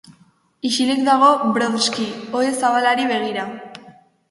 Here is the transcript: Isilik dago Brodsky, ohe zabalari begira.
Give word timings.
Isilik 0.69 1.03
dago 1.09 1.27
Brodsky, 1.59 2.09
ohe 2.41 2.51
zabalari 2.65 3.09
begira. 3.15 3.47